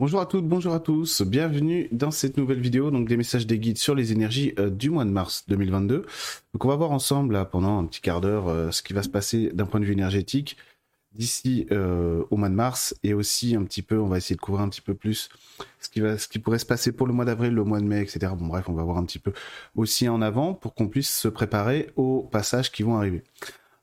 [0.00, 3.58] Bonjour à toutes, bonjour à tous, bienvenue dans cette nouvelle vidéo, donc des messages des
[3.58, 6.06] guides sur les énergies euh, du mois de mars 2022.
[6.54, 9.02] Donc on va voir ensemble là, pendant un petit quart d'heure euh, ce qui va
[9.02, 10.56] se passer d'un point de vue énergétique
[11.12, 14.40] d'ici euh, au mois de mars et aussi un petit peu, on va essayer de
[14.40, 15.28] couvrir un petit peu plus
[15.80, 17.84] ce qui, va, ce qui pourrait se passer pour le mois d'avril, le mois de
[17.84, 18.32] mai, etc.
[18.38, 19.34] Bon bref, on va voir un petit peu
[19.76, 23.22] aussi en avant pour qu'on puisse se préparer aux passages qui vont arriver.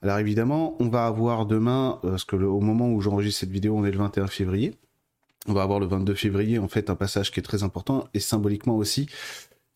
[0.02, 3.86] Alors évidemment, on va avoir demain, parce que au moment où j'enregistre cette vidéo, on
[3.86, 4.74] est le 21 février
[5.48, 8.20] on va avoir le 22 février en fait un passage qui est très important et
[8.20, 9.08] symboliquement aussi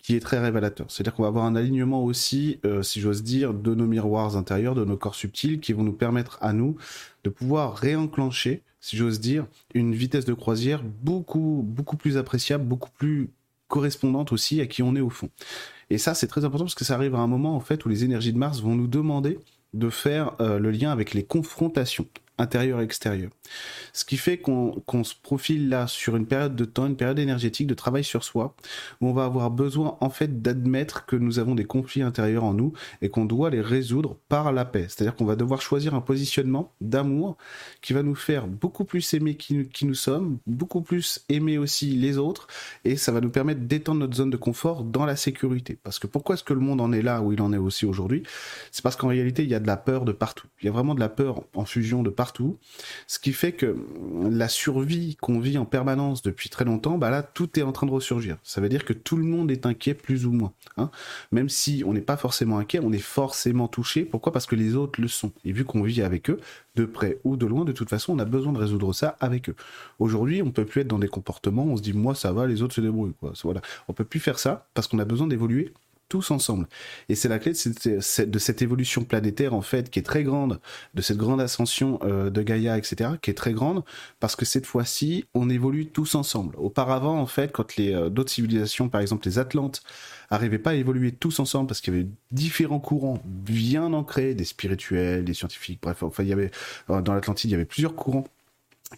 [0.02, 0.88] qui est très révélateur.
[0.89, 4.75] C'est-à-dire qu'on va avoir un alignement aussi, euh, si j'ose dire, de nos miroirs intérieurs,
[4.75, 6.75] de nos corps subtils, qui vont nous permettre à nous
[7.23, 11.63] de pouvoir réenclencher, si j'ose dire, une vitesse de croisière beaucoup,
[11.99, 13.30] plus appréciable, beaucoup plus
[13.67, 15.30] correspondante aussi à qui on est au fond.
[15.89, 17.89] Et ça, c'est très important parce que ça arrive à un moment en fait où
[17.89, 19.39] les énergies de Mars vont nous demander
[19.73, 23.30] de faire euh, le lien avec les confrontations intérieur et extérieur.
[23.94, 27.67] Ce qui fait qu'on se profile là sur une période de temps, une période énergétique
[27.67, 28.55] de travail sur soi,
[28.99, 32.53] où on va avoir besoin en fait d'admettre que nous avons des conflits intérieurs en
[32.53, 34.86] nous et qu'on doit les résoudre par la paix.
[34.88, 37.38] C'est-à-dire qu'on va devoir choisir un positionnement d'amour
[37.81, 41.92] qui va nous faire beaucoup plus aimer qui, qui nous sommes, beaucoup plus aimer aussi
[41.92, 42.48] les autres,
[42.86, 45.77] et ça va nous permettre d'étendre notre zone de confort dans la sécurité.
[45.83, 47.86] Parce que pourquoi est-ce que le monde en est là où il en est aussi
[47.86, 48.23] aujourd'hui?
[48.72, 50.48] C'est parce qu'en réalité, il y a de la peur de partout.
[50.61, 52.20] Il y a vraiment de la peur en fusion de partout
[53.08, 53.75] ce qui fait que
[54.30, 57.88] la survie qu'on vit en permanence depuis très longtemps, bah là, tout est en train
[57.88, 58.38] de ressurgir.
[58.44, 60.53] Ça veut dire que tout le monde est inquiet plus ou moins.
[60.77, 60.89] Hein.
[61.31, 64.03] Même si on n'est pas forcément inquiet, on est forcément touché.
[64.03, 64.31] Pourquoi?
[64.31, 65.31] Parce que les autres le sont.
[65.45, 66.39] Et vu qu'on vit avec eux,
[66.75, 69.49] de près ou de loin, de toute façon, on a besoin de résoudre ça avec
[69.49, 69.55] eux.
[69.99, 72.61] Aujourd'hui, on peut plus être dans des comportements, on se dit moi ça va, les
[72.61, 73.14] autres se débrouillent.
[73.19, 73.33] Quoi.
[73.44, 73.61] Voilà.
[73.88, 75.73] On peut plus faire ça parce qu'on a besoin d'évoluer
[76.12, 76.67] tous ensemble.
[77.08, 80.59] Et c'est la clé de cette, évolution planétaire, en fait, qui est très grande,
[80.94, 83.86] de cette grande ascension euh, de Gaïa, etc., qui est très grande,
[84.20, 86.54] parce que cette fois-ci, on évolue tous ensemble.
[86.58, 89.84] Auparavant, en fait, quand les euh, d'autres civilisations, par exemple les Atlantes,
[90.30, 94.44] arrivaient pas à évoluer tous ensemble, parce qu'il y avait différents courants bien ancrés, des
[94.44, 96.52] spirituels, des scientifiques, bref, enfin, il y avait,
[96.89, 98.27] euh, dans l'Atlantide, il y avait plusieurs courants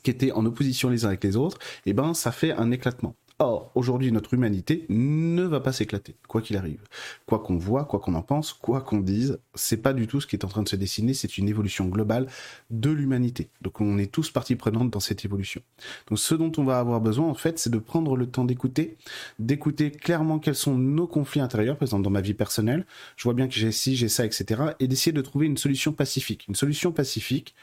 [0.02, 3.16] qui étaient en opposition les uns avec les autres, et ben ça fait un éclatement.
[3.40, 6.82] Or, aujourd'hui, notre humanité ne va pas s'éclater, quoi qu'il arrive.
[7.26, 10.28] Quoi qu'on voit, quoi qu'on en pense, quoi qu'on dise, c'est pas du tout ce
[10.28, 12.28] qui est en train de se dessiner, c'est une évolution globale
[12.70, 13.50] de l'humanité.
[13.62, 15.62] Donc on est tous partie prenante dans cette évolution.
[16.08, 18.98] Donc ce dont on va avoir besoin, en fait, c'est de prendre le temps d'écouter,
[19.40, 22.86] d'écouter clairement quels sont nos conflits intérieurs, par exemple dans ma vie personnelle,
[23.18, 25.92] je vois bien que j'ai ci, j'ai ça, etc., et d'essayer de trouver une solution
[25.92, 26.46] pacifique.
[26.48, 27.56] Une solution pacifique,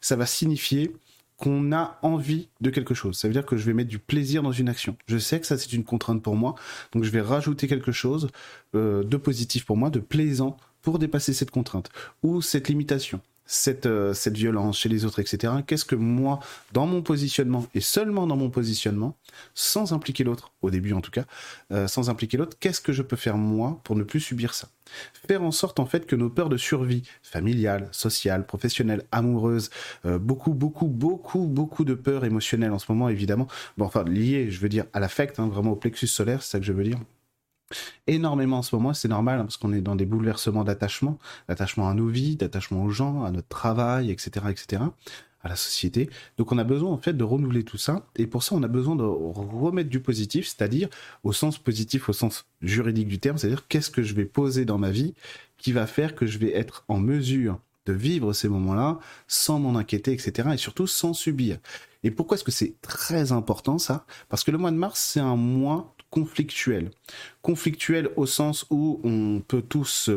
[0.00, 0.92] ça va signifier
[1.38, 3.16] qu'on a envie de quelque chose.
[3.16, 4.96] Ça veut dire que je vais mettre du plaisir dans une action.
[5.06, 6.56] Je sais que ça c'est une contrainte pour moi,
[6.92, 8.28] donc je vais rajouter quelque chose
[8.74, 11.90] euh, de positif pour moi, de plaisant pour dépasser cette contrainte
[12.22, 15.54] ou cette limitation cette, euh, cette violence chez les autres, etc.
[15.66, 16.38] Qu'est-ce que moi,
[16.72, 19.16] dans mon positionnement, et seulement dans mon positionnement,
[19.54, 21.24] sans impliquer l'autre, au début en tout cas,
[21.72, 24.68] euh, sans impliquer l'autre, qu'est-ce que je peux faire moi pour ne plus subir ça?
[25.26, 29.70] Faire en sorte en fait que nos peurs de survie, familiale, sociale, professionnelle, amoureuse,
[30.04, 33.48] euh, beaucoup, beaucoup, beaucoup, beaucoup de peurs émotionnelles en ce moment évidemment,
[33.78, 36.58] bon enfin liées, je veux dire, à l'affect, hein, vraiment au plexus solaire, c'est ça
[36.58, 36.98] que je veux dire,
[38.06, 41.18] énormément en ce moment, c'est normal hein, parce qu'on est dans des bouleversements d'attachement,
[41.48, 44.82] d'attachement à nos vies, d'attachement aux gens, à notre travail, etc., etc.,
[45.40, 46.10] à la société.
[46.36, 48.68] Donc on a besoin en fait de renouveler tout ça et pour ça on a
[48.68, 50.88] besoin de remettre du positif, c'est-à-dire
[51.22, 54.78] au sens positif, au sens juridique du terme, c'est-à-dire qu'est-ce que je vais poser dans
[54.78, 55.14] ma vie
[55.56, 58.98] qui va faire que je vais être en mesure de vivre ces moments-là
[59.28, 60.50] sans m'en inquiéter, etc.
[60.52, 61.58] Et surtout sans subir.
[62.02, 64.04] Et pourquoi est-ce que c'est très important ça?
[64.28, 66.90] Parce que le mois de mars, c'est un mois conflictuel.
[67.42, 70.10] Conflictuel au sens où on peut tous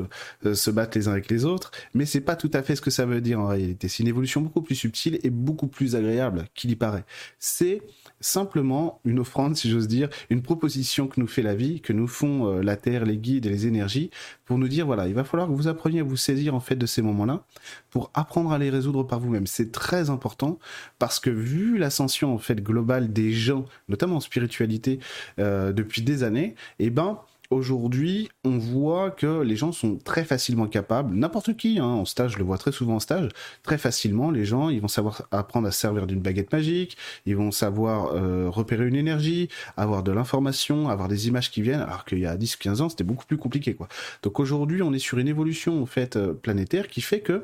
[0.45, 2.81] euh, se battre les uns avec les autres, mais c'est pas tout à fait ce
[2.81, 3.87] que ça veut dire en réalité.
[3.87, 7.05] C'est une évolution beaucoup plus subtile et beaucoup plus agréable qu'il y paraît.
[7.39, 7.81] C'est
[8.19, 12.07] simplement une offrande, si j'ose dire, une proposition que nous fait la vie, que nous
[12.07, 14.11] font euh, la Terre, les guides et les énergies,
[14.45, 16.75] pour nous dire, voilà, il va falloir que vous appreniez à vous saisir en fait
[16.75, 17.43] de ces moments-là,
[17.89, 19.47] pour apprendre à les résoudre par vous-même.
[19.47, 20.59] C'est très important,
[20.99, 25.00] parce que vu l'ascension en fait globale des gens, notamment en spiritualité,
[25.39, 27.19] euh, depuis des années, eh ben,
[27.51, 32.33] aujourd'hui, on voit que les gens sont très facilement capables, n'importe qui, hein, en stage,
[32.33, 33.30] je le vois très souvent en stage,
[33.63, 37.36] très facilement, les gens, ils vont savoir apprendre à se servir d'une baguette magique, ils
[37.36, 42.06] vont savoir euh, repérer une énergie, avoir de l'information, avoir des images qui viennent, alors
[42.06, 43.88] qu'il y a 10-15 ans, c'était beaucoup plus compliqué, quoi.
[44.24, 47.44] Donc aujourd'hui, on est sur une évolution, en fait, euh, planétaire qui fait que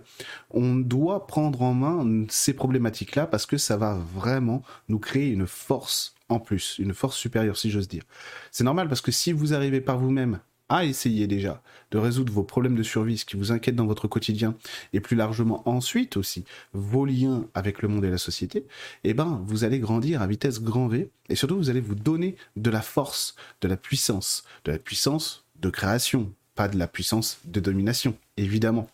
[0.51, 5.48] on doit prendre en main ces problématiques-là parce que ça va vraiment nous créer une
[5.48, 8.03] force en plus, une force supérieure si j'ose dire.
[8.51, 10.39] C'est normal parce que si vous arrivez par vous-même
[10.69, 14.07] à essayer déjà de résoudre vos problèmes de survie, ce qui vous inquiète dans votre
[14.07, 14.56] quotidien,
[14.91, 16.44] et plus largement ensuite aussi
[16.74, 18.65] vos liens avec le monde et la société,
[19.03, 22.35] eh ben, vous allez grandir à vitesse grand V, et surtout vous allez vous donner
[22.56, 27.39] de la force, de la puissance, de la puissance de création, pas de la puissance
[27.45, 28.89] de domination, évidemment.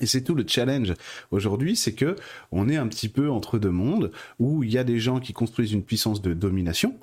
[0.00, 0.94] Et c'est tout le challenge
[1.30, 2.16] aujourd'hui, c'est que
[2.50, 5.32] on est un petit peu entre deux mondes où il y a des gens qui
[5.32, 6.98] construisent une puissance de domination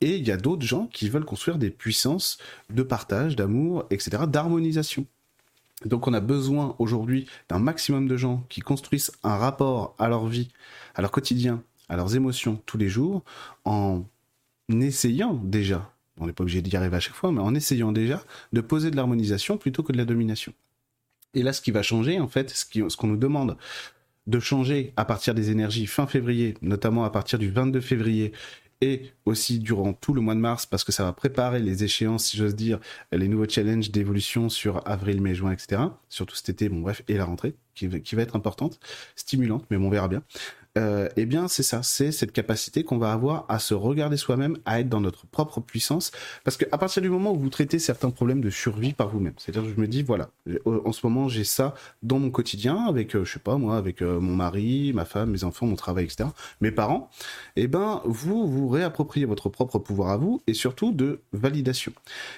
[0.00, 2.38] et il y a d'autres gens qui veulent construire des puissances
[2.70, 5.06] de partage, d'amour, etc., d'harmonisation.
[5.84, 10.26] Donc on a besoin aujourd'hui d'un maximum de gens qui construisent un rapport à leur
[10.26, 10.48] vie,
[10.94, 13.22] à leur quotidien, à leurs émotions tous les jours,
[13.64, 14.04] en
[14.68, 18.22] essayant déjà, on n'est pas obligé d'y arriver à chaque fois, mais en essayant déjà
[18.52, 20.52] de poser de l'harmonisation plutôt que de la domination.
[21.34, 23.56] Et là, ce qui va changer, en fait, ce qu'on nous demande
[24.26, 28.32] de changer à partir des énergies fin février, notamment à partir du 22 février,
[28.80, 32.26] et aussi durant tout le mois de mars, parce que ça va préparer les échéances,
[32.26, 32.78] si j'ose dire,
[33.10, 35.82] les nouveaux challenges d'évolution sur avril, mai, juin, etc.
[36.08, 38.80] Surtout cet été, bon bref, et la rentrée, qui, va être importante,
[39.16, 40.22] stimulante, mais on verra bien.
[40.78, 44.58] Euh, eh bien, c'est ça, c'est cette capacité qu'on va avoir à se regarder soi-même,
[44.64, 46.12] à être dans notre propre puissance.
[46.44, 49.62] Parce qu'à partir du moment où vous traitez certains problèmes de survie par vous-même, c'est-à-dire
[49.68, 50.30] que je me dis, voilà,
[50.64, 54.02] en ce moment, j'ai ça dans mon quotidien, avec, euh, je sais pas moi, avec
[54.02, 56.28] euh, mon mari, ma femme, mes enfants, mon travail, etc.,
[56.60, 57.10] mes parents,
[57.56, 61.92] eh ben, vous, vous réappropriez votre propre pouvoir à vous, et surtout de validation.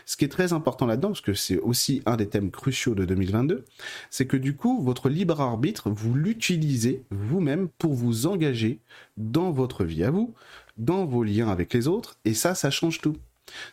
[0.06, 3.04] Ce qui est très important là-dedans, parce que c'est aussi un des thèmes cruciaux de
[3.04, 3.66] 2022,
[4.08, 8.80] c'est que du coup, votre libre arbitre, vous l'utilisez vous-même pour vous engagé
[9.16, 10.34] dans votre vie à vous,
[10.76, 13.16] dans vos liens avec les autres, et ça, ça change tout.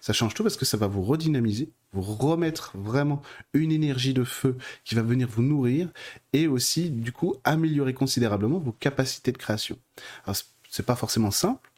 [0.02, 3.22] Ça change tout parce que ça va vous redynamiser, vous remettre vraiment
[3.54, 5.90] une énergie de feu qui va venir vous nourrir
[6.34, 9.78] et aussi, du coup, améliorer considérablement vos capacités de création.
[10.26, 10.36] Alors,
[10.70, 11.72] c'est pas forcément simple,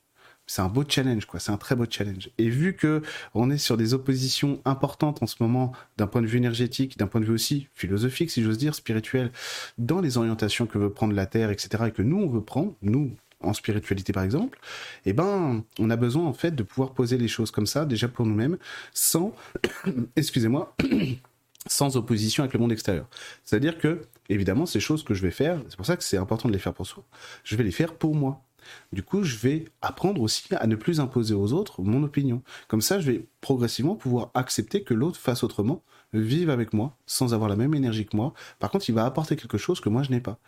[0.50, 1.40] c'est un beau challenge, quoi.
[1.40, 2.32] C'est un très beau challenge.
[2.40, 3.04] Et vu que
[3.36, 7.06] on est sur des oppositions importantes en ce moment, d'un point de vue énergétique, d'un
[7.06, 9.32] point de vue aussi philosophique, si j'ose dire, spirituel,
[9.78, 12.74] dans les orientations que veut prendre la Terre, etc., et que nous on veut prendre,
[12.82, 13.12] nous
[13.42, 14.60] en spiritualité par exemple,
[15.06, 18.08] eh ben, on a besoin en fait de pouvoir poser les choses comme ça, déjà
[18.08, 18.58] pour nous-mêmes,
[18.92, 19.36] sans,
[20.16, 20.76] excusez-moi,
[21.68, 23.08] sans opposition avec le monde extérieur.
[23.46, 26.50] C'est-à-dire que, évidemment, ces choses que je vais faire, c'est pour ça que c'est important
[26.50, 27.04] de les faire pour soi,
[27.44, 28.44] je vais les faire pour moi.
[28.92, 32.42] Du coup, je vais apprendre aussi à ne plus imposer aux autres mon opinion.
[32.68, 35.84] Comme ça, je vais progressivement pouvoir accepter que l'autre fasse autrement,
[36.14, 38.34] vive avec moi, sans avoir la même énergie que moi.
[38.60, 40.40] Par contre, il va apporter quelque chose que moi, je n'ai pas.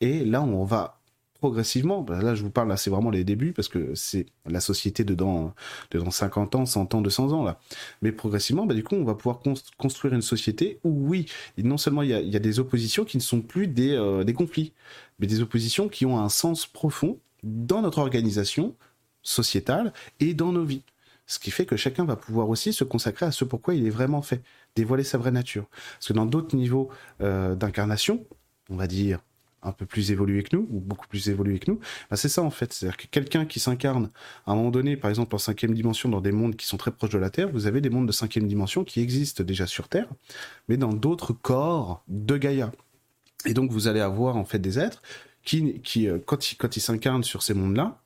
[0.00, 0.98] Et là, on va
[1.40, 4.60] progressivement, bah, là je vous parle, là c'est vraiment les débuts parce que c'est la
[4.60, 5.54] société dedans,
[5.90, 7.60] dedans 50 ans, 100 ans, 200 ans là.
[8.02, 9.40] Mais progressivement, bah, du coup on va pouvoir
[9.76, 11.26] construire une société où oui,
[11.56, 14.72] non seulement il y a, des oppositions qui ne sont plus des, euh, des conflits,
[15.18, 18.74] mais des oppositions qui ont un sens profond dans notre organisation
[19.22, 20.82] sociétale et dans nos vies.
[21.26, 23.90] Ce qui fait que chacun va pouvoir aussi se consacrer à ce pourquoi il est
[23.90, 24.42] vraiment fait,
[24.74, 25.66] dévoiler sa vraie nature.
[25.94, 26.88] Parce que dans d'autres niveaux
[27.20, 28.24] euh, d'incarnation,
[28.70, 29.20] on va dire
[29.62, 31.80] un peu plus évolué que nous, ou beaucoup plus évolué que nous,
[32.10, 32.72] bah c'est ça en fait.
[32.72, 34.10] C'est-à-dire que quelqu'un qui s'incarne
[34.46, 36.92] à un moment donné, par exemple en cinquième dimension, dans des mondes qui sont très
[36.92, 39.88] proches de la Terre, vous avez des mondes de cinquième dimension qui existent déjà sur
[39.88, 40.08] Terre,
[40.68, 42.70] mais dans d'autres corps de Gaïa.
[43.46, 45.02] Et donc vous allez avoir en fait des êtres
[45.48, 47.98] qui, euh, quand, il, s'incarne sur ces mondes-là,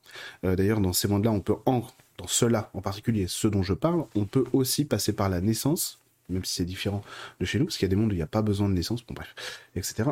[0.45, 1.83] euh, d'ailleurs dans ces mondes-là, on peut, en,
[2.17, 5.99] dans ceux-là en particulier, ceux dont je parle, on peut aussi passer par la naissance,
[6.29, 7.03] même si c'est différent
[7.39, 8.69] de chez nous, parce qu'il y a des mondes où il n'y a pas besoin
[8.69, 9.35] de naissance, bon bref,
[9.75, 10.09] etc.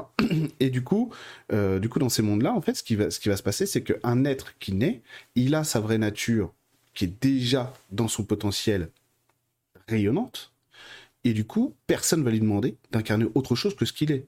[0.60, 1.12] Et du coup,
[1.54, 3.44] euh, du coup, dans ces mondes-là, en fait, ce qui va, ce qui va se
[3.44, 5.02] passer, c'est qu'un être qui naît,
[5.36, 6.52] il a sa vraie nature
[6.94, 8.90] qui est déjà dans son potentiel
[9.88, 10.52] rayonnante,
[11.24, 14.26] et du coup, personne va lui demander d'incarner autre chose que ce qu'il est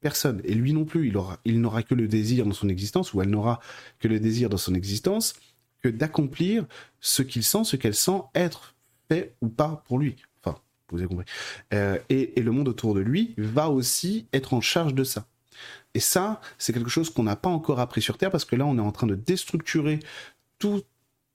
[0.00, 0.40] personne.
[0.44, 3.22] Et lui non plus, il aura, il n'aura que le désir dans son existence, ou
[3.22, 3.60] elle n'aura
[3.98, 5.34] que le désir dans son existence,
[5.82, 6.66] que d'accomplir
[7.00, 8.74] ce qu'il sent, ce qu'elle sent être
[9.08, 10.16] fait ou pas pour lui.
[10.42, 10.58] Enfin,
[10.90, 11.26] vous avez compris.
[11.72, 15.26] Euh, et, et, le monde autour de lui va aussi être en charge de ça.
[15.94, 18.66] Et ça, c'est quelque chose qu'on n'a pas encore appris sur Terre, parce que là,
[18.66, 20.00] on est en train de déstructurer
[20.58, 20.82] tout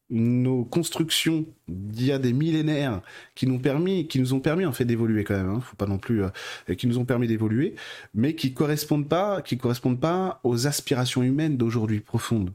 [0.10, 3.02] nos constructions d'il y a des millénaires
[3.34, 5.50] qui nous permis, qui nous ont permis en fait d'évoluer quand même.
[5.50, 7.76] Hein, faut pas non plus, euh, qui nous ont permis d'évoluer,
[8.14, 12.54] mais qui correspondent pas, qui correspondent pas aux aspirations humaines d'aujourd'hui profondes,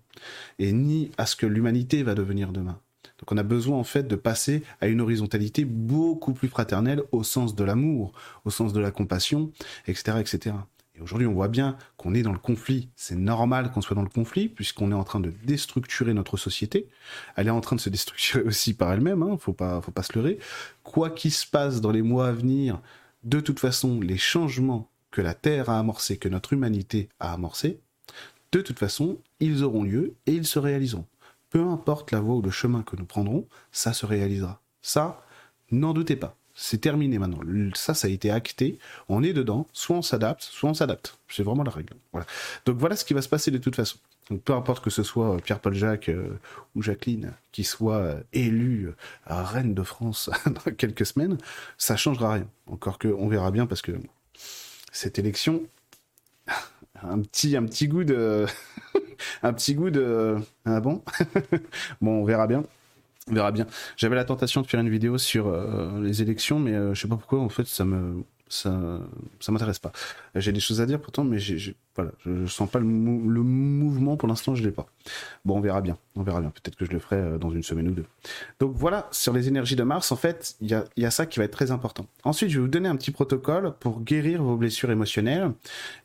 [0.59, 2.79] et ni à ce que l'humanité va devenir demain.
[3.19, 7.23] Donc on a besoin en fait de passer à une horizontalité beaucoup plus fraternelle au
[7.23, 8.13] sens de l'amour,
[8.45, 9.53] au sens de la compassion,
[9.87, 10.55] etc., etc
[11.03, 12.91] aujourd'hui, on voit bien qu'on est dans le conflit.
[12.97, 16.89] C'est normal qu'on soit dans le conflit, puisqu'on est en train de déstructurer notre société.
[17.37, 20.13] Elle est en train de se déstructurer aussi par elle-même, hein, faut faut pas se
[20.15, 20.39] leurrer.
[20.83, 22.81] Quoi qu'il se passe dans les mois à venir,
[23.25, 27.81] de toute façon, les changements que la Terre a amorcés, que notre humanité a amorcés,
[28.53, 31.07] de toute façon, ils auront lieu et ils se réaliseront.
[31.51, 34.61] Peu importe la voie ou le chemin que nous prendrons, ça se réalisera.
[34.83, 35.25] Ça,
[35.71, 36.37] n'en doutez pas.
[36.63, 37.41] C'est terminé maintenant.
[37.75, 38.79] Ça, ça a été acté.
[39.09, 39.67] On est dedans.
[39.73, 41.17] Soit on s'adapte, soit on s'adapte.
[41.31, 41.95] C'est vraiment la règle.
[42.67, 43.97] Donc voilà ce qui va se passer de toute façon.
[44.45, 46.39] Peu importe que ce soit euh, Pierre-Paul Jacques euh,
[46.77, 48.91] ou Jacqueline qui soit euh, élu
[49.25, 51.39] à reine de France dans quelques semaines,
[51.79, 52.47] ça changera rien.
[52.67, 53.93] Encore que on verra bien parce que
[54.93, 55.63] cette élection
[57.03, 58.45] un petit un petit goût de
[59.43, 60.37] un petit goût de
[60.67, 61.03] ah bon?
[62.03, 62.65] Bon on verra bien
[63.29, 63.67] on verra bien.
[63.97, 65.53] J'avais la tentation de faire une vidéo sur
[66.01, 67.41] les élections, mais je sais pas pourquoi.
[67.41, 69.01] En fait, ça me ça
[69.39, 69.93] ça m'intéresse pas.
[70.35, 71.39] J'ai des choses à dire pourtant, mais
[71.97, 74.87] voilà, je, sens pas le, mouvement pour l'instant, je l'ai pas.
[75.45, 76.51] Bon, on verra bien, on verra bien.
[76.51, 78.05] Peut-être que je le ferai euh, dans une semaine ou deux.
[78.59, 81.27] Donc voilà, sur les énergies de Mars, en fait, il y a, y a, ça
[81.27, 82.07] qui va être très important.
[82.25, 85.53] Ensuite, je vais vous donner un petit protocole pour guérir vos blessures émotionnelles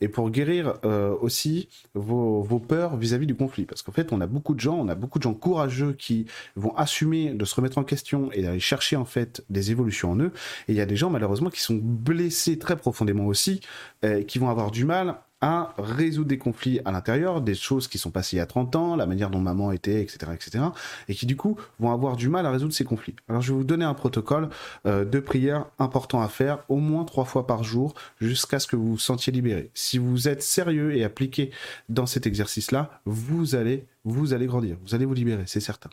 [0.01, 3.65] et pour guérir euh, aussi vos, vos peurs vis-à-vis du conflit.
[3.65, 6.25] Parce qu'en fait, on a beaucoup de gens, on a beaucoup de gens courageux qui
[6.55, 10.19] vont assumer de se remettre en question et d'aller chercher en fait des évolutions en
[10.19, 10.31] eux.
[10.67, 13.62] Et il y a des gens malheureusement qui sont blessés très profondément aussi,
[14.04, 17.98] euh, qui vont avoir du mal à résoudre des conflits à l'intérieur, des choses qui
[17.98, 20.63] sont passées il y a 30 ans, la manière dont maman était, etc., etc.,
[21.08, 23.15] et qui du coup vont avoir du mal à résoudre ces conflits.
[23.27, 24.50] Alors je vais vous donner un protocole
[24.86, 28.75] euh, de prière important à faire au moins trois fois par jour jusqu'à ce que
[28.75, 29.70] vous vous sentiez libéré.
[29.74, 31.51] Si vous êtes sérieux et appliqué
[31.89, 35.89] dans cet exercice-là, vous allez vous allez grandir, vous allez vous libérer, c'est certain.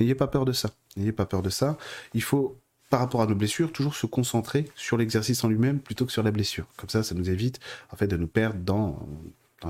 [0.00, 0.70] N'ayez pas peur de ça.
[0.96, 1.78] N'ayez pas peur de ça.
[2.12, 2.56] Il faut
[2.92, 6.22] par rapport à nos blessures, toujours se concentrer sur l'exercice en lui-même plutôt que sur
[6.22, 6.66] la blessure.
[6.76, 7.58] Comme ça, ça nous évite
[7.90, 9.08] en fait de nous perdre dans,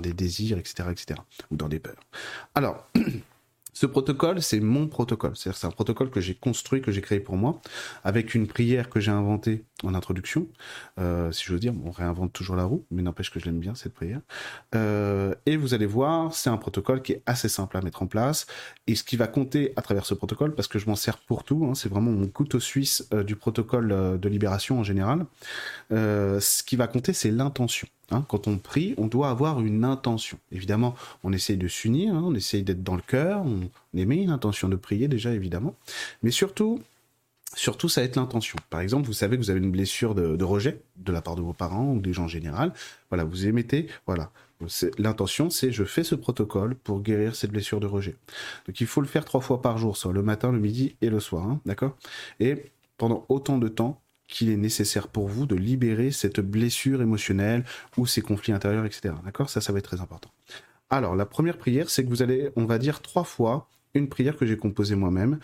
[0.01, 1.21] des désirs, etc., etc.,
[1.53, 2.01] ou dans des peurs.
[2.57, 2.85] Alors,
[3.75, 5.35] Ce protocole, c'est mon protocole.
[5.35, 7.63] C'est-à-dire c'est un protocole que j'ai construit, que j'ai créé pour moi,
[8.05, 10.47] avec une prière que j'ai inventée en introduction.
[10.99, 13.75] Euh, si veux dire, on réinvente toujours la roue, mais n'empêche que je l'aime bien,
[13.75, 14.21] cette prière.
[14.75, 18.07] Euh, et vous allez voir, c'est un protocole qui est assez simple à mettre en
[18.07, 18.47] place.
[18.87, 21.45] Et ce qui va compter à travers ce protocole, parce que je m'en sers pour
[21.45, 25.27] tout, hein, c'est vraiment mon couteau suisse euh, du protocole de libération en général,
[25.91, 27.89] ce qui va compter, c'est l'intention.
[28.13, 30.39] Hein, quand on prie, on doit avoir une intention.
[30.51, 34.31] Évidemment, on essaye de s'unir, hein, on essaye d'être dans le cœur, on, émet une
[34.31, 35.75] intention de prier déjà, évidemment.
[36.23, 36.81] Mais surtout,
[37.63, 38.59] surtout, ça va être l'intention.
[38.71, 41.43] Par exemple, vous savez que vous avez une blessure de, rejet de la part de
[41.43, 42.73] vos parents ou des gens en général.
[43.09, 44.33] Voilà, vous émettez, voilà.
[44.99, 48.17] L'intention, c'est je fais ce protocole pour guérir cette blessure de rejet.
[48.67, 51.09] Donc il faut le faire trois fois par jour, soit le matin, le midi et
[51.09, 51.97] le soir, hein, d'accord?
[52.41, 57.65] Et pendant autant de temps qu'il est nécessaire pour vous de libérer cette blessure émotionnelle
[57.97, 59.15] ou ces conflits intérieurs, etc.
[59.25, 59.51] D'accord?
[59.51, 60.31] Ça, ça va être très important.
[60.91, 64.37] Alors, la première prière, c'est que vous allez, on va dire trois fois une prière
[64.37, 65.39] que j'ai composée moi-même.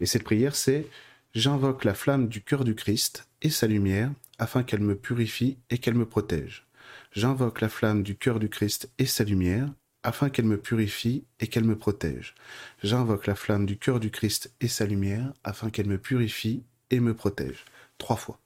[0.00, 0.86] Et cette prière, c'est
[1.36, 5.76] J'invoque la flamme du cœur du Christ et sa lumière afin qu'elle me purifie et
[5.76, 6.66] qu'elle me protège.
[7.12, 9.68] J'invoque la flamme du cœur du Christ et sa lumière
[10.02, 12.34] afin qu'elle me purifie et qu'elle me protège.
[12.82, 17.00] J'invoque la flamme du cœur du Christ et sa lumière afin qu'elle me purifie et
[17.00, 17.66] me protège
[17.98, 18.38] trois fois.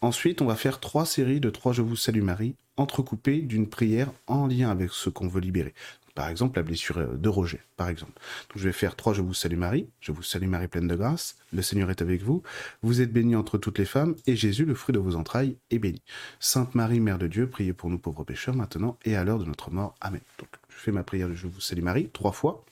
[0.00, 4.12] Ensuite, on va faire trois séries de trois Je vous salue Marie, entrecoupées d'une prière
[4.26, 5.74] en lien avec ce qu'on veut libérer.
[6.18, 8.20] Par exemple, la blessure de Roger, par exemple.
[8.56, 11.36] Je vais faire trois Je vous salue Marie, Je vous salue Marie pleine de grâce,
[11.52, 12.42] le Seigneur est avec vous,
[12.82, 15.78] vous êtes bénie entre toutes les femmes, et Jésus, le fruit de vos entrailles, est
[15.78, 16.02] béni.
[16.40, 19.44] Sainte Marie, Mère de Dieu, priez pour nous pauvres pécheurs, maintenant et à l'heure de
[19.44, 19.94] notre mort.
[20.00, 20.20] Amen.
[20.40, 22.64] Donc, je fais ma prière de Je vous salue Marie, trois fois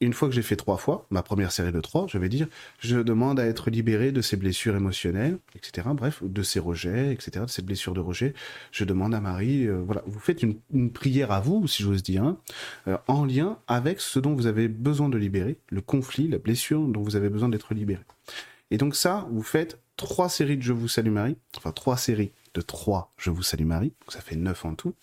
[0.00, 2.46] une fois que j'ai fait trois fois, ma première série de trois, je vais dire,
[2.78, 5.88] je demande à être libéré de ces blessures émotionnelles, etc.
[5.94, 7.44] Bref, de ces rejets, etc.
[7.46, 8.34] De ces blessures de rejet.
[8.72, 12.36] Je demande à Marie, euh, voilà, vous faites une, prière à vous, si j'ose dire,
[12.88, 16.86] euh, en lien avec ce dont vous avez besoin de libérer, le conflit, la blessure
[16.86, 18.02] dont vous avez besoin d'être libéré.
[18.70, 22.32] Et donc ça, vous faites trois séries de Je vous salue Marie, enfin trois séries
[22.54, 24.94] de trois Je vous salue Marie, donc ça fait neuf en tout.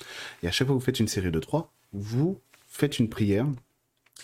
[0.43, 3.47] Et à chaque fois que vous faites une série de trois, vous faites une prière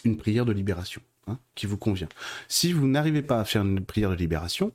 [0.04, 2.10] une prière de libération hein, qui vous convient.
[2.48, 4.72] Si vous n'arrivez pas à faire une prière de libération,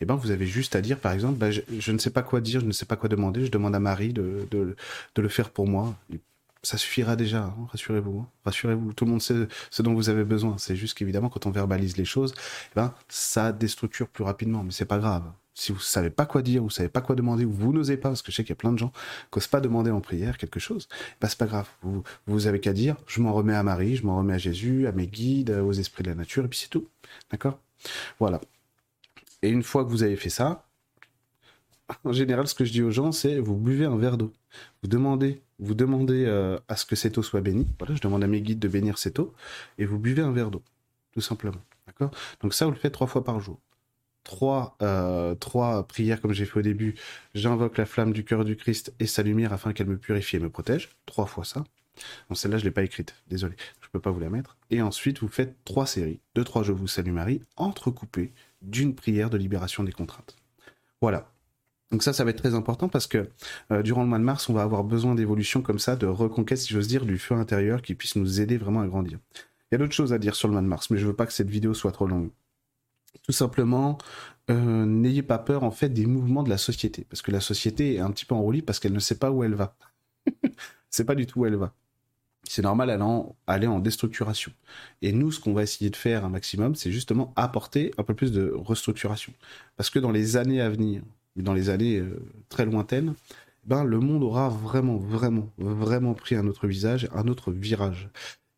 [0.00, 2.40] eh ben vous avez juste à dire, par exemple, bah, je, ne sais pas quoi
[2.40, 4.74] dire, je ne sais pas quoi demander, je demande à Marie de, de,
[5.16, 5.96] le faire pour moi.
[6.64, 8.20] Ça suffira déjà, hein, rassurez-vous.
[8.20, 8.28] Hein.
[8.44, 10.58] rassurez-vous, tout le monde sait ce dont vous avez besoin.
[10.58, 14.72] C'est juste qu'évidemment, quand on verbalise les choses, eh ben, ça déstructure plus rapidement, mais
[14.72, 15.24] c'est pas grave
[15.54, 18.08] si vous savez pas quoi dire, vous savez pas quoi demander, ou vous n'osez pas,
[18.08, 18.92] parce que je sais qu'il y a plein de gens
[19.30, 20.88] qui n'osent pas demander en prière quelque chose,
[21.20, 21.68] bah c'est pas grave.
[21.82, 24.86] Vous, vous avez qu'à dire, je m'en remets à Marie, je m'en remets à Jésus,
[24.86, 26.88] à mes guides, aux esprits de la nature, et puis c'est tout.
[27.30, 27.58] D'accord?
[28.18, 28.40] Voilà.
[29.42, 30.64] Et une fois que vous avez fait ça,
[32.04, 34.32] en général, ce que je dis aux gens, c'est vous buvez un verre d'eau.
[34.82, 37.66] Vous demandez, vous demandez euh, à ce que cette eau soit bénie.
[37.78, 39.34] Voilà, je demande à mes guides de bénir cette eau,
[39.78, 40.62] et vous buvez un verre d'eau,
[41.12, 41.60] tout simplement.
[41.86, 42.10] D'accord?
[42.40, 43.58] Donc ça, vous le faites trois fois par jour
[44.24, 46.94] trois, euh, trois prières comme j'ai fait au début.
[47.34, 50.40] J'invoque la flamme du cœur du Christ et sa lumière afin qu'elle me purifie et
[50.40, 50.90] me protège.
[51.06, 51.64] Trois fois ça.
[52.32, 53.14] Celle-là, je l'ai pas écrite.
[53.28, 53.54] Désolé.
[53.80, 54.56] Je peux pas vous la mettre.
[54.70, 56.20] Et ensuite, vous faites trois séries.
[56.34, 60.36] Deux, trois, je vous salue Marie, entrecoupées d'une prière de libération des contraintes.
[61.00, 61.30] Voilà.
[61.90, 63.28] Donc ça, ça va être très important parce que
[63.70, 66.58] euh, durant le mois de mars, on va avoir besoin d'évolutions comme ça, de reconquête,
[66.58, 69.18] si j'ose dire, du feu intérieur qui puisse nous aider vraiment à grandir.
[69.34, 71.14] Il y a d'autres choses à dire sur le mois de mars, mais je veux
[71.14, 72.30] pas que cette vidéo soit trop longue.
[73.22, 73.98] Tout simplement,
[74.50, 77.94] euh, n'ayez pas peur en fait des mouvements de la société, parce que la société
[77.94, 79.76] est un petit peu en roulis parce qu'elle ne sait pas où elle va.
[80.90, 81.74] c'est pas du tout où elle va.
[82.48, 84.52] C'est normal allant aller en déstructuration.
[85.00, 88.14] Et nous, ce qu'on va essayer de faire un maximum, c'est justement apporter un peu
[88.14, 89.32] plus de restructuration.
[89.76, 91.02] Parce que dans les années à venir,
[91.36, 93.14] dans les années euh, très lointaines,
[93.64, 98.10] ben, le monde aura vraiment, vraiment, vraiment pris un autre visage, un autre virage.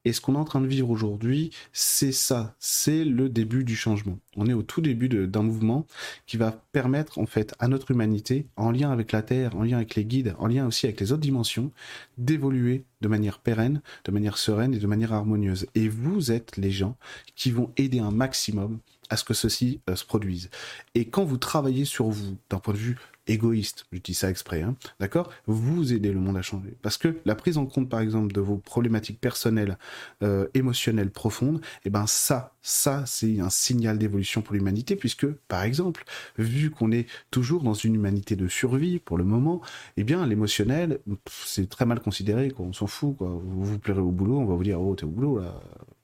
[0.04, 3.76] Et ce qu'on est en train de vivre aujourd'hui, c'est ça, c'est le début du
[3.76, 4.18] changement.
[4.37, 5.87] On est au tout début d'un mouvement
[6.26, 9.76] qui va permettre en fait à notre humanité, en lien avec la Terre, en lien
[9.76, 11.73] avec les guides, en lien aussi avec les autres dimensions,
[12.18, 15.66] d'évoluer de manière pérenne, de manière sereine et de manière harmonieuse.
[15.75, 16.96] Et vous êtes les gens
[17.34, 18.78] qui vont aider un maximum
[19.11, 20.50] à ce que ceci euh, se produise.
[20.94, 22.96] Et quand vous travaillez sur vous d'un point de vue
[23.26, 25.31] égoïste, je dis ça exprès, hein, d'accord?
[25.47, 26.76] Vous aidez le monde à changer.
[26.83, 29.78] Parce que la prise en compte, par exemple, de vos problématiques personnelles,
[30.23, 35.62] euh, émotionnelles profondes, eh ben ça, ça, c'est un signal d'évolution pour l'humanité, puisque, par
[35.62, 36.04] exemple,
[36.38, 39.61] vu qu'on est toujours dans une humanité de survie pour le moment,
[39.97, 42.66] eh bien, l'émotionnel, c'est très mal considéré, quoi.
[42.66, 43.28] On s'en fout, quoi.
[43.28, 45.61] Vous vous plairez au boulot, on va vous dire, oh, t'es au boulot, là.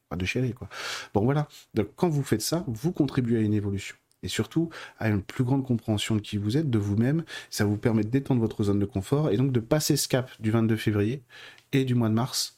[0.08, 0.68] Pas de chialer, quoi.
[1.14, 1.46] Bon, voilà.
[1.74, 5.44] Donc, quand vous faites ça, vous contribuez à une évolution et surtout à une plus
[5.44, 7.24] grande compréhension de qui vous êtes, de vous-même.
[7.50, 10.50] Ça vous permet d'étendre votre zone de confort et donc de passer ce cap du
[10.50, 11.22] 22 février
[11.72, 12.56] et du mois de mars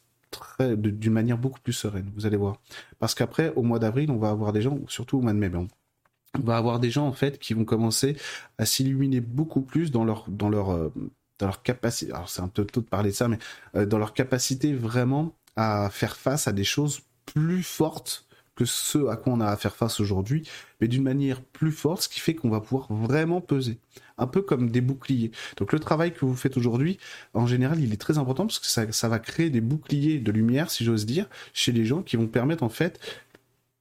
[0.71, 2.57] d'une manière beaucoup plus sereine, vous allez voir.
[2.99, 5.51] Parce qu'après, au mois d'avril, on va avoir des gens, surtout au mois de mai,
[5.55, 8.17] on va avoir des gens en fait qui vont commencer
[8.57, 10.93] à s'illuminer beaucoup plus dans leur dans leur euh,
[11.39, 12.11] dans leur capacité.
[12.13, 13.39] Alors c'est un peu tôt de parler de ça, mais
[13.77, 19.07] euh, dans leur capacité vraiment à faire face à des choses plus fortes que ce
[19.09, 20.49] à quoi on a à faire face aujourd'hui,
[20.81, 23.79] mais d'une manière plus forte, ce qui fait qu'on va pouvoir vraiment peser.
[24.19, 25.31] Un peu comme des boucliers.
[25.57, 26.99] Donc le travail que vous faites aujourd'hui,
[27.35, 30.33] en général, il est très important parce que ça, ça va créer des boucliers de
[30.33, 33.01] lumière, si j'ose dire, chez les gens qui vont permettre en fait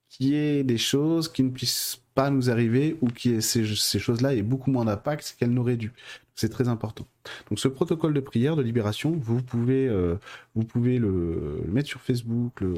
[0.10, 4.00] qu'il y ait des choses qui ne puissent pas nous arriver ou qui ces, ces
[4.00, 5.94] choses-là aient beaucoup moins d'impact qu'elles n'auraient dû.
[6.36, 7.06] C'est très important.
[7.50, 10.16] Donc ce protocole de prière de libération, vous pouvez, euh,
[10.56, 12.74] vous pouvez le, le, mettre sur Facebook, le,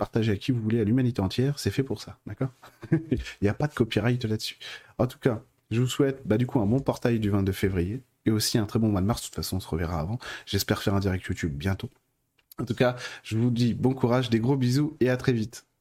[0.00, 2.48] partager à qui vous voulez, à l'humanité entière, c'est fait pour ça, d'accord
[2.90, 4.56] Il n'y a pas de copyright là-dessus.
[4.96, 8.02] En tout cas, je vous souhaite bah, du coup un bon portail du 22 février
[8.24, 9.20] et aussi un très bon mois de mars.
[9.20, 10.18] De toute façon, on se reverra avant.
[10.46, 11.90] J'espère faire un direct YouTube bientôt.
[12.58, 15.66] En tout cas, je vous dis bon courage, des gros bisous et à très vite.